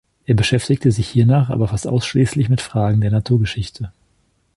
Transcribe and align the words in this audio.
Er 0.25 0.33
beschäftigte 0.33 0.91
sich 0.91 1.07
hiernach 1.09 1.51
aber 1.51 1.67
fast 1.67 1.85
ausschließlich 1.85 2.49
mit 2.49 2.59
Fragen 2.59 3.01
der 3.01 3.11
Naturgeschichte. 3.11 3.91